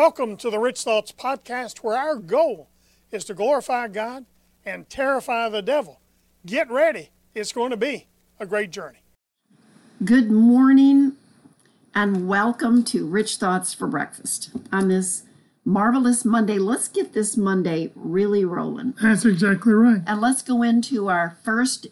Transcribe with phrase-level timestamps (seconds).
[0.00, 2.70] Welcome to the Rich Thoughts Podcast, where our goal
[3.12, 4.24] is to glorify God
[4.64, 6.00] and terrify the devil.
[6.46, 8.06] Get ready, it's going to be
[8.38, 9.00] a great journey.
[10.02, 11.16] Good morning
[11.94, 15.24] and welcome to Rich Thoughts for Breakfast on this
[15.66, 16.56] marvelous Monday.
[16.56, 18.94] Let's get this Monday really rolling.
[19.02, 20.00] That's exactly right.
[20.06, 21.88] And let's go into our first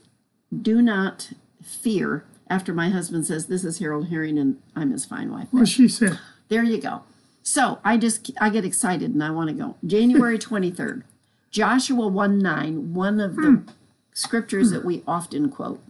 [0.63, 1.33] do not
[1.63, 5.49] fear after my husband says, This is Harold Herring and I'm his fine wife.
[5.51, 6.19] What she said.
[6.49, 7.03] There you go.
[7.49, 9.77] So I just I get excited and I want to go.
[9.85, 11.03] January 23rd,
[11.51, 13.69] Joshua 1 9, one of the hmm.
[14.13, 14.87] scriptures that hmm.
[14.87, 15.83] we often quote,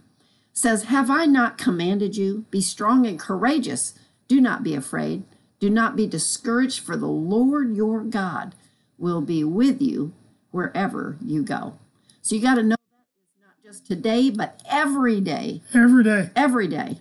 [0.53, 2.45] says, Have I not commanded you?
[2.49, 3.93] Be strong and courageous.
[4.29, 5.23] Do not be afraid.
[5.59, 8.55] Do not be discouraged, for the Lord your God
[8.97, 10.13] will be with you
[10.51, 11.77] wherever you go.
[12.21, 15.61] So you got to know that is not just today, but every day.
[15.73, 16.29] Every day.
[16.37, 16.99] Every day.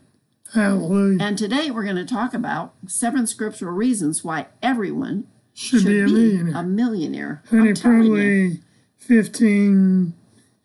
[0.54, 1.22] Hallelujah.
[1.22, 6.06] And today we're going to talk about seven scriptural reasons why everyone should, be a
[6.06, 6.56] millionaire.
[6.56, 7.42] A millionaire.
[7.50, 8.08] And I'm it telling you.
[8.08, 8.60] probably
[8.98, 10.14] 15,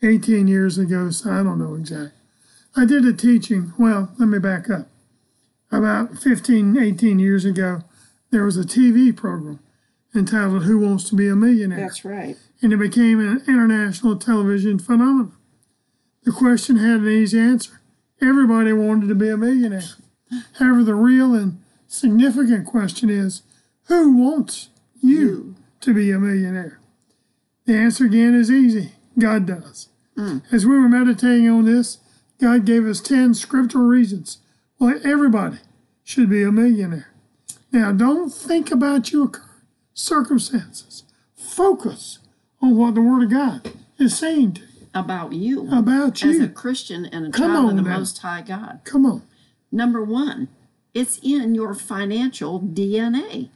[0.02, 2.12] 18 years ago, so I don't know exactly.
[2.76, 4.88] I did a teaching, well, let me back up.
[5.72, 7.82] About 15, 18 years ago,
[8.32, 9.60] there was a TV program
[10.16, 11.80] entitled Who Wants to Be a Millionaire?
[11.80, 12.38] That's right.
[12.62, 15.34] and it became an international television phenomenon.
[16.24, 17.82] The question had an easy answer.
[18.22, 19.84] Everybody wanted to be a millionaire.
[20.54, 23.42] However, the real and significant question is
[23.86, 24.70] who wants
[25.02, 26.80] you to be a millionaire?
[27.66, 29.90] The answer again is easy God does.
[30.18, 30.44] Mm.
[30.52, 32.00] As we were meditating on this,
[32.40, 34.40] God gave us 10 scriptural reasons
[34.78, 35.58] why everybody
[36.04, 37.12] should be a millionaire.
[37.72, 39.50] Now, don't think about your current
[39.94, 41.04] circumstances.
[41.36, 42.20] Focus
[42.62, 46.30] on what the Word of God is saying to you About you about you.
[46.30, 46.48] as a.
[46.48, 47.98] Christian and a Come child of the now.
[47.98, 48.82] Most High God.
[48.84, 49.24] Come on.
[49.72, 50.50] Number one,
[50.94, 53.50] it's in your financial DNA.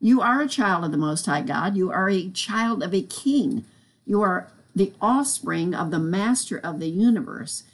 [0.00, 1.76] You are a child of the Most High God.
[1.76, 3.64] You are a child of a king.
[4.06, 7.64] You are the offspring of the master of the universe.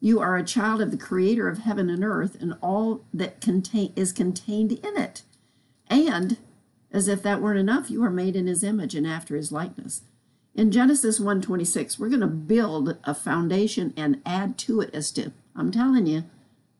[0.00, 3.92] You are a child of the creator of heaven and earth and all that contain,
[3.96, 5.22] is contained in it.
[5.88, 6.38] And
[6.92, 10.02] as if that weren't enough, you are made in his image and after his likeness.
[10.58, 15.30] In Genesis 1:26, we're going to build a foundation and add to it as to
[15.54, 16.24] I'm telling you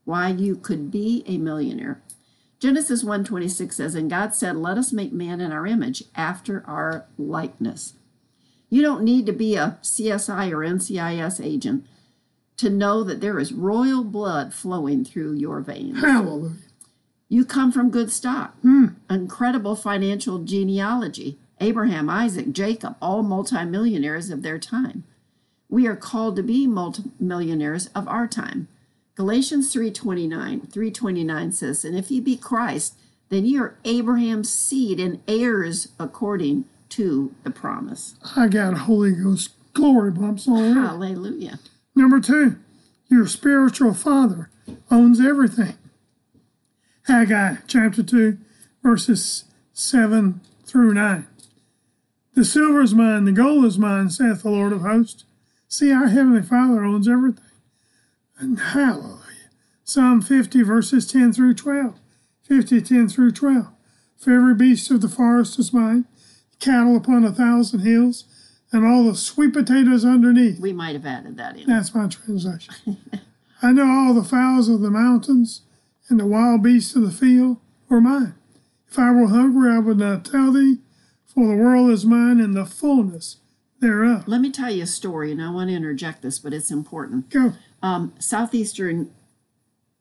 [0.04, 2.02] why you could be a millionaire.
[2.58, 7.06] Genesis 1:26 says, "And God said, Let us make man in our image, after our
[7.16, 7.94] likeness."
[8.68, 11.86] You don't need to be a CSI or NCIS agent
[12.56, 16.00] to know that there is royal blood flowing through your veins.
[16.00, 16.56] Hallelujah.
[17.28, 18.86] You come from good stock, hmm.
[19.08, 21.38] incredible financial genealogy.
[21.60, 25.04] Abraham, Isaac, Jacob, all multimillionaires of their time.
[25.68, 28.68] We are called to be multimillionaires of our time.
[29.14, 32.94] Galatians 3:29, 329 says, "And if ye be Christ,
[33.28, 39.50] then ye are Abraham's seed and heirs according to the promise." I got Holy Ghost
[39.74, 40.74] glory bumps already.
[40.74, 41.58] Hallelujah.
[41.94, 42.56] Number two,
[43.08, 44.50] your spiritual father
[44.90, 45.74] owns everything.
[47.02, 48.38] Haggai chapter 2,
[48.82, 51.26] verses 7 through 9.
[52.38, 55.24] The silver is mine, the gold is mine, saith the Lord of hosts.
[55.66, 57.42] See, our heavenly Father owns everything.
[58.38, 59.50] And hallelujah.
[59.82, 61.98] Psalm 50, verses 10 through 12.
[62.44, 63.66] 50, 10 through 12.
[64.18, 66.04] For every beast of the forest is mine,
[66.60, 68.22] cattle upon a thousand hills,
[68.70, 70.60] and all the sweet potatoes underneath.
[70.60, 71.66] We might have added that in.
[71.66, 72.72] That's my translation.
[73.62, 75.62] I know all the fowls of the mountains
[76.08, 77.56] and the wild beasts of the field
[77.90, 78.36] are mine.
[78.88, 80.76] If I were hungry, I would not tell thee,
[81.34, 83.36] for the world is mine and the fullness
[83.80, 84.26] thereof.
[84.26, 87.30] Let me tell you a story, and I want to interject this, but it's important.
[87.30, 87.52] Go.
[87.82, 89.12] um, Southeastern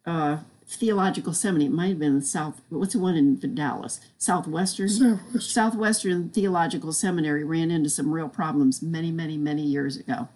[0.05, 0.37] uh,
[0.67, 1.67] Theological Seminary.
[1.67, 2.61] It might have been South.
[2.69, 3.99] What's the one in Dallas?
[4.17, 4.89] Southwestern.
[4.89, 5.51] Southwest.
[5.51, 10.27] Southwestern Theological Seminary ran into some real problems many, many, many years ago,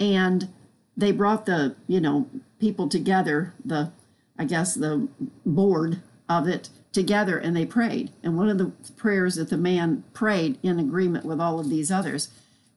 [0.00, 0.48] and
[0.96, 2.28] they brought the you know
[2.58, 3.54] people together.
[3.64, 3.92] The
[4.38, 5.08] I guess the
[5.44, 8.12] board of it together, and they prayed.
[8.22, 11.90] And one of the prayers that the man prayed in agreement with all of these
[11.90, 12.28] others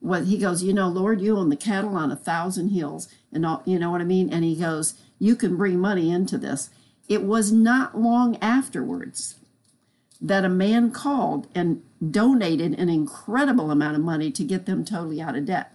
[0.02, 3.46] was he goes, you know, Lord, you own the cattle on a thousand hills, and
[3.46, 4.32] all, you know what I mean.
[4.32, 6.70] And he goes, you can bring money into this.
[7.08, 9.36] It was not long afterwards
[10.22, 15.22] that a man called and donated an incredible amount of money to get them totally
[15.22, 15.72] out of debt.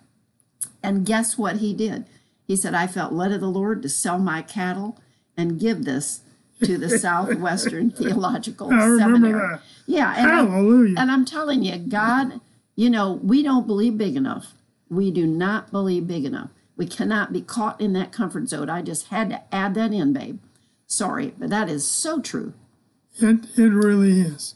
[0.83, 2.07] And guess what he did?
[2.47, 4.99] He said, I felt led of the Lord to sell my cattle
[5.37, 6.23] and give this
[6.65, 9.33] to the Southwestern Theological I Seminary.
[9.33, 9.63] that.
[9.87, 12.41] Yeah, and I'm, and I'm telling you, God,
[12.77, 14.55] you know, we don't believe big enough.
[14.89, 16.51] We do not believe big enough.
[16.77, 18.71] We cannot be caught in that comfort zone.
[18.71, 20.39] I just had to add that in, babe.
[20.87, 22.55] Sorry, but that is so true.
[23.19, 24.55] It, it really is.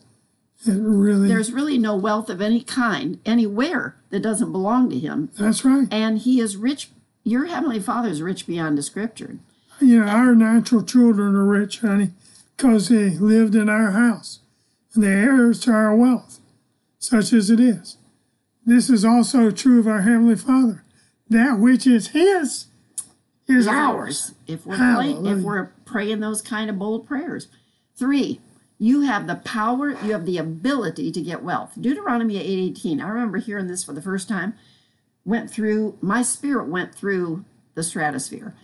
[0.67, 5.31] It really, There's really no wealth of any kind anywhere that doesn't belong to him.
[5.39, 5.87] that's right.
[5.91, 6.91] And he is rich.
[7.23, 9.41] Your heavenly Father is rich beyond description.
[9.81, 12.11] You know, our natural children are rich, honey,
[12.56, 14.41] because they lived in our house
[14.94, 16.41] and they're heirs to our wealth,
[16.99, 17.97] such as it is.
[18.65, 20.85] This is also true of our Heavenly Father.
[21.29, 22.67] That which is His
[23.47, 24.35] is ours.
[24.47, 27.49] If we're play, if we're praying those kind of bold prayers.
[27.97, 28.41] Three,
[28.79, 31.73] you have the power, you have the ability to get wealth.
[31.81, 33.00] Deuteronomy 8:18.
[33.00, 34.55] I remember hearing this for the first time.
[35.25, 37.44] Went through my spirit went through
[37.75, 38.55] the stratosphere.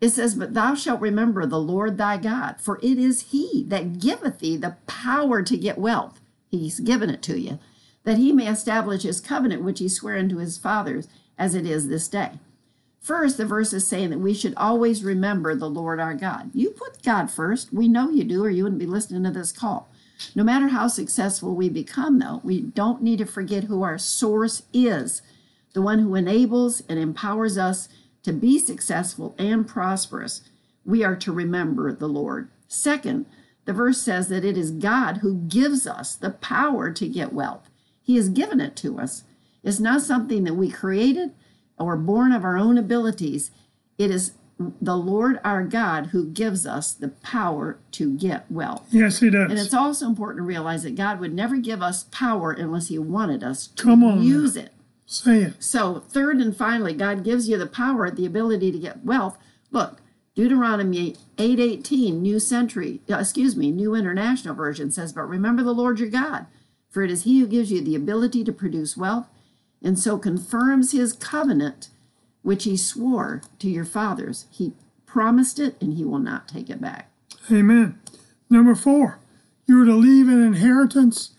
[0.00, 3.98] It says, But thou shalt remember the Lord thy God, for it is he that
[3.98, 6.20] giveth thee the power to get wealth.
[6.50, 7.58] He's given it to you,
[8.04, 11.08] that he may establish his covenant which he sware unto his fathers,
[11.38, 12.32] as it is this day.
[13.00, 16.50] First, the verse is saying that we should always remember the Lord our God.
[16.52, 17.72] You put God first.
[17.72, 19.88] We know you do, or you wouldn't be listening to this call.
[20.34, 24.62] No matter how successful we become, though, we don't need to forget who our source
[24.72, 25.22] is
[25.76, 27.86] the one who enables and empowers us
[28.26, 30.42] to be successful and prosperous.
[30.84, 32.50] We are to remember the Lord.
[32.66, 33.26] Second,
[33.66, 37.70] the verse says that it is God who gives us the power to get wealth.
[38.02, 39.22] He has given it to us.
[39.62, 41.34] It's not something that we created
[41.78, 43.52] or born of our own abilities.
[43.96, 48.88] It is the Lord our God who gives us the power to get wealth.
[48.90, 49.50] Yes, He does.
[49.52, 52.98] And it's also important to realize that God would never give us power unless He
[52.98, 54.72] wanted us to Come on use it.
[55.06, 55.62] Say it.
[55.62, 59.38] So, third and finally, God gives you the power, the ability to get wealth.
[59.70, 60.00] Look,
[60.34, 66.00] Deuteronomy 8:18, New Century, uh, excuse me, New International Version says, "But remember the Lord
[66.00, 66.46] your God,
[66.90, 69.28] for it is he who gives you the ability to produce wealth,
[69.80, 71.88] and so confirms his covenant
[72.42, 74.46] which he swore to your fathers.
[74.50, 74.74] He
[75.06, 77.10] promised it and he will not take it back."
[77.50, 77.98] Amen.
[78.50, 79.20] Number four,
[79.66, 81.30] you are to leave an inheritance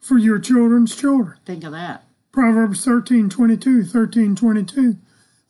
[0.00, 1.38] for your children's children.
[1.46, 2.04] Think of that.
[2.34, 4.96] Proverbs 13 22, 13 22.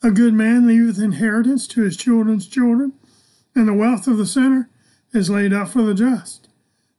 [0.03, 2.93] A good man leaveth inheritance to his children's children,
[3.55, 4.69] and the wealth of the sinner
[5.11, 6.47] is laid up for the just.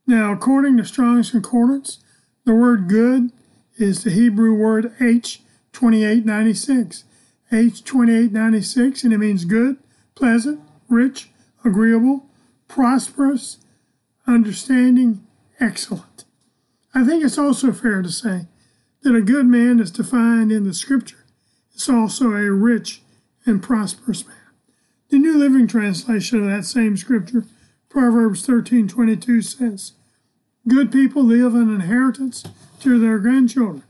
[0.04, 2.00] Now, according to Strong's Concordance,
[2.44, 3.30] the word good
[3.76, 5.42] is the Hebrew word H
[5.72, 7.04] 2896.
[7.52, 9.76] H 2896, and it means good,
[10.16, 11.30] pleasant, rich,
[11.64, 12.26] agreeable,
[12.66, 13.58] prosperous,
[14.26, 15.24] understanding,
[15.60, 16.24] excellent.
[16.92, 18.48] I think it's also fair to say
[19.02, 21.24] that a good man is defined in the scripture
[21.74, 23.02] is also a rich
[23.44, 24.36] and prosperous man.
[25.08, 27.44] The New Living Translation of that same scripture,
[27.88, 29.92] Proverbs thirteen twenty two says,
[30.68, 32.44] Good people leave an inheritance
[32.80, 33.84] to their grandchildren,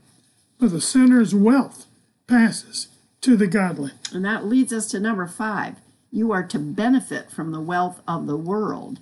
[0.59, 1.87] but the sinner's wealth
[2.27, 2.89] passes
[3.21, 3.91] to the godly.
[4.13, 5.77] And that leads us to number five.
[6.11, 8.99] You are to benefit from the wealth of the world.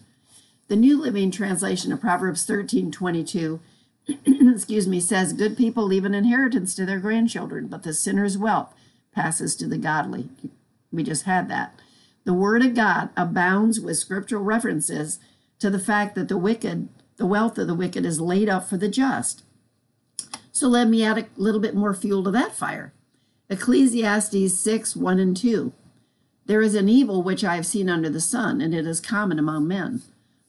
[0.68, 3.60] The New Living Translation of Proverbs thirteen twenty two,
[4.26, 8.74] excuse me, says, Good people leave an inheritance to their grandchildren, but the sinner's wealth
[9.12, 10.30] passes to the godly.
[10.92, 11.80] We just had that.
[12.24, 15.20] The Word of God abounds with scriptural references
[15.60, 18.78] to the fact that the wicked, the wealth of the wicked is laid up for
[18.78, 19.44] the just.
[20.52, 22.94] So let me add a little bit more fuel to that fire.
[23.50, 25.74] Ecclesiastes 6 1 and 2.
[26.46, 29.40] There is an evil which I have seen under the sun, and it is common
[29.40, 30.02] among men.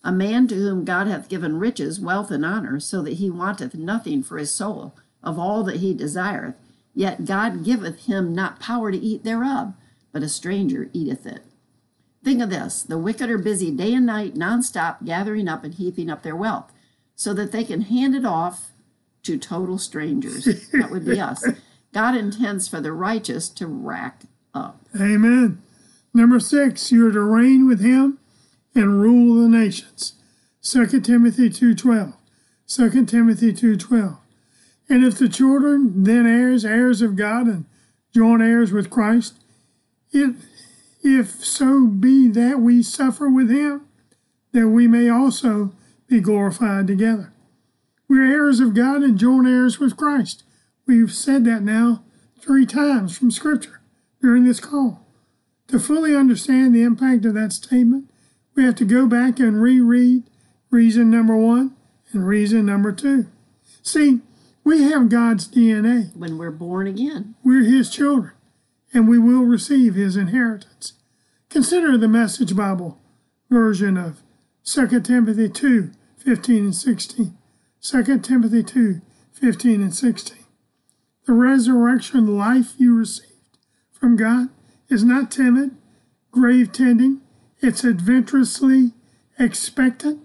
[0.07, 3.75] A man to whom God hath given riches, wealth, and honor, so that he wanteth
[3.75, 6.55] nothing for his soul of all that he desireth.
[6.95, 9.75] Yet God giveth him not power to eat thereof,
[10.13, 11.43] but a stranger eateth it.
[12.23, 16.09] Think of this the wicked are busy day and night, nonstop, gathering up and heaping
[16.09, 16.73] up their wealth,
[17.17, 18.71] so that they can hand it off
[19.25, 20.45] to total strangers.
[20.71, 21.45] that would be us.
[21.93, 24.23] God intends for the righteous to rack
[24.55, 24.87] up.
[24.95, 25.61] Amen.
[26.15, 28.21] Number six, you are to reign with him
[28.77, 30.13] and rule the nations.
[30.63, 32.15] 2 Timothy 2.12.
[32.69, 34.19] 2 Timothy 2.12.
[34.89, 37.65] And if the children, then heirs, heirs of God, and
[38.15, 39.35] joint heirs with Christ,
[40.13, 40.37] if,
[41.03, 43.83] if so be that we suffer with him,
[44.53, 45.73] that we may also
[46.07, 47.33] be glorified together.
[48.09, 50.45] We're heirs of God and joint heirs with Christ.
[50.87, 52.05] We've said that now
[52.39, 53.81] three times from Scripture
[54.21, 55.07] during this call.
[55.69, 58.09] To fully understand the impact of that statement,
[58.57, 60.25] we have to go back and reread
[60.71, 61.77] reason number one
[62.13, 63.27] and reason number two.
[63.83, 64.21] See,
[64.65, 66.17] we have God's DNA.
[66.17, 68.33] When we're born again, We're His children,
[68.93, 70.95] and we will receive His inheritance.
[71.51, 72.99] Consider the Message Bible
[73.51, 74.23] version of
[74.65, 77.39] 2 Timothy 2 15 and 16.
[77.81, 79.01] 2 Timothy 2
[79.33, 80.39] 15 and 16.
[81.27, 83.59] The resurrection life you received
[83.93, 84.49] from God
[84.89, 85.77] is not timid,
[86.31, 87.21] grave tending,
[87.61, 88.93] it's adventurously
[89.39, 90.21] expectant,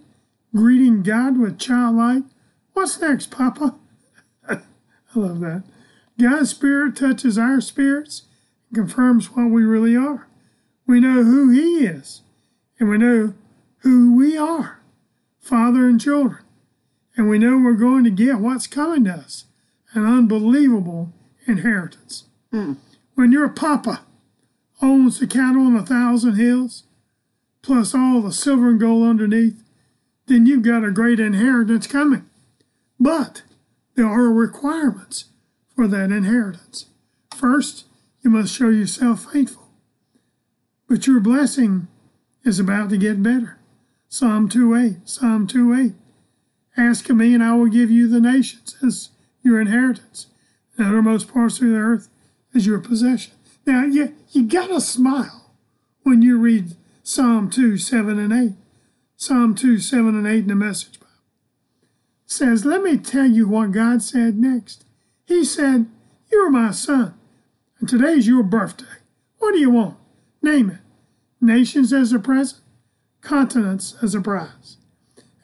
[0.54, 2.24] greeting God with childlike,
[2.74, 3.76] What's next, Papa?
[4.50, 4.60] I
[5.14, 5.64] love that.
[6.20, 8.24] God's Spirit touches our spirits
[8.70, 10.28] and confirms what we really are.
[10.88, 12.22] We know who He is,
[12.80, 13.34] and we know
[13.80, 14.82] who we are
[15.40, 16.44] father and children.
[17.18, 19.46] And we know we're going to get what's coming to us
[19.94, 21.12] an unbelievable
[21.46, 22.26] inheritance.
[22.54, 22.78] Mm.
[23.16, 24.02] When your papa
[24.82, 26.84] owns the cattle on a thousand hills,
[27.62, 29.64] plus all the silver and gold underneath,
[30.28, 32.26] then you've got a great inheritance coming.
[33.00, 33.44] But
[33.96, 35.26] there are requirements
[35.76, 36.86] for that inheritance.
[37.36, 37.86] First,
[38.22, 39.70] you must show yourself faithful.
[40.88, 41.88] But your blessing
[42.44, 43.58] is about to get better.
[44.10, 45.94] Psalm 2.8, Psalm 2.8.
[46.78, 49.10] Ask of me and I will give you the nations as
[49.42, 50.28] your inheritance.
[50.78, 52.10] The uttermost parts of the earth
[52.54, 53.34] as your possession.
[53.66, 55.52] Now, you, you gotta smile
[56.04, 58.54] when you read Psalm 2, 7 and 8.
[59.16, 61.12] Psalm 2, 7 and 8 in the Message Bible
[62.26, 64.86] says, Let me tell you what God said next.
[65.26, 65.88] He said,
[66.32, 67.14] You're my son,
[67.80, 68.86] and today's your birthday.
[69.40, 69.98] What do you want?
[70.42, 70.78] Name it.
[71.40, 72.62] Nations as a present,
[73.22, 74.78] continents as a prize.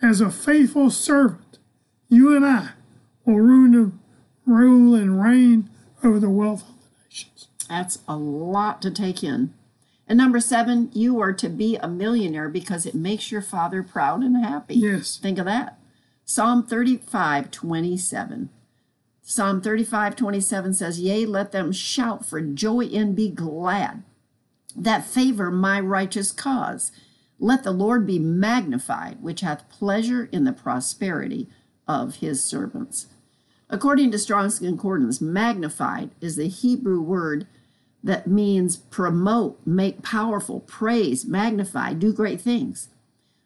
[0.02, 1.58] As a faithful servant,
[2.08, 2.70] you and I
[3.26, 3.92] will rule,
[4.46, 5.70] rule and reign
[6.04, 7.48] over the wealth of the nations.
[7.68, 9.54] That's a lot to take in.
[10.08, 14.24] And number seven, you are to be a millionaire because it makes your father proud
[14.24, 14.76] and happy.
[14.76, 15.18] Yes.
[15.18, 15.78] Think of that.
[16.24, 18.50] Psalm 35, 27.
[19.22, 24.04] Psalm 35, 27 says, Yea, let them shout for joy and be glad
[24.78, 26.92] that favor my righteous cause.
[27.40, 31.50] Let the Lord be magnified, which hath pleasure in the prosperity
[31.88, 33.08] of his servants.
[33.70, 37.48] According to Strong's Concordance, magnified is the Hebrew word
[38.08, 42.88] that means promote, make powerful, praise, magnify, do great things.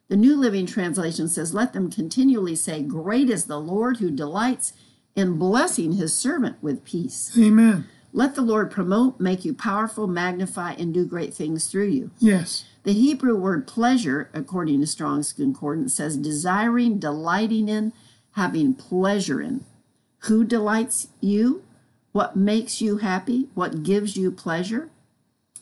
[0.07, 4.73] The New Living Translation says, Let them continually say, Great is the Lord who delights
[5.15, 7.35] in blessing his servant with peace.
[7.35, 7.87] Amen.
[8.13, 12.11] Let the Lord promote, make you powerful, magnify, and do great things through you.
[12.19, 12.65] Yes.
[12.83, 17.93] The Hebrew word pleasure, according to Strong's Concordance, says desiring, delighting in,
[18.33, 19.65] having pleasure in.
[20.25, 21.63] Who delights you?
[22.11, 23.47] What makes you happy?
[23.53, 24.89] What gives you pleasure?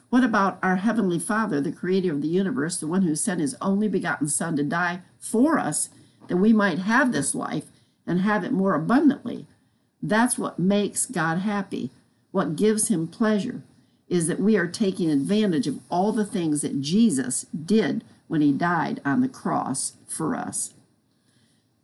[0.10, 3.56] What about our Heavenly Father, the creator of the universe, the one who sent his
[3.62, 5.90] only begotten Son to die for us,
[6.28, 7.66] that we might have this life
[8.08, 9.46] and have it more abundantly?
[10.02, 11.92] That's what makes God happy.
[12.32, 13.62] What gives him pleasure
[14.08, 18.52] is that we are taking advantage of all the things that Jesus did when he
[18.52, 20.74] died on the cross for us.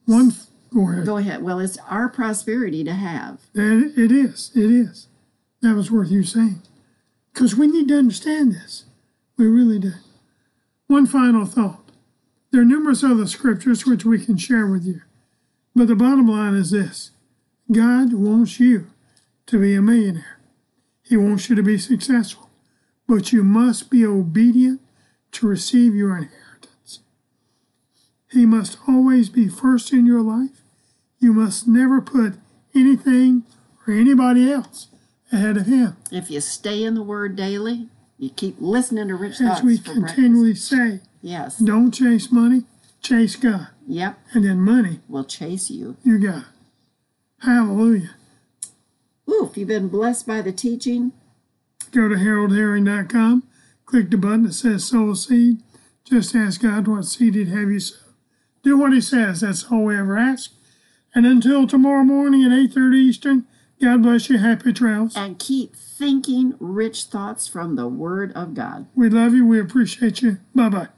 [0.05, 0.34] One,
[0.75, 1.05] go ahead.
[1.05, 1.44] Go ahead.
[1.44, 3.39] Well, it's our prosperity to have.
[3.55, 4.51] And it is.
[4.55, 5.08] It is.
[5.62, 6.62] That was worth you saying.
[7.34, 8.86] Because we need to understand this.
[9.38, 9.94] We really do.
[10.88, 11.91] One final thought.
[12.51, 15.01] There are numerous other scriptures which we can share with you.
[15.75, 17.12] But the bottom line is this
[17.72, 18.88] God wants you
[19.48, 20.39] to be a millionaire,
[21.03, 22.50] He wants you to be successful.
[23.08, 24.82] But you must be obedient
[25.34, 27.01] to receive your inheritance.
[28.32, 30.64] He must always be first in your life.
[31.25, 32.36] You must never put
[32.75, 33.46] anything
[33.88, 34.89] or anybody else
[35.32, 35.98] ahead of Him.
[36.12, 37.89] If you stay in the Word daily,
[38.20, 40.13] you keep listening to Rich As we for breakfast.
[40.13, 41.58] continually say, Yes.
[41.58, 42.65] don't chase money,
[43.01, 43.70] chase God.
[43.88, 44.20] Yep.
[44.34, 45.98] And then money, Will chase you.
[46.03, 46.44] you got it.
[47.39, 48.12] Hallelujah.
[49.27, 51.12] Ooh, if you've been blessed by the teaching,
[51.89, 53.44] Go to haroldherring.com,
[53.88, 55.63] click the button that says sow a seed.
[56.03, 57.96] Just ask God what seed He'd have you sow.
[58.62, 59.41] Do what He says.
[59.41, 60.51] That's all we ever ask.
[61.15, 63.48] And until tomorrow morning at 8.30 Eastern,
[63.81, 64.38] God bless you.
[64.38, 65.15] Happy trails.
[65.15, 68.88] and keep thinking rich thoughts from the Word of God.
[68.95, 69.45] We love you.
[69.48, 70.39] We appreciate you.
[70.53, 70.89] Bye-bye.